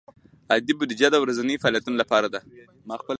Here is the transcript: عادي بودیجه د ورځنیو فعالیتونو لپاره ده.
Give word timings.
عادي 0.51 0.73
بودیجه 0.79 1.07
د 1.11 1.15
ورځنیو 1.23 1.61
فعالیتونو 1.61 1.95
لپاره 2.01 2.27
ده. 2.33 2.39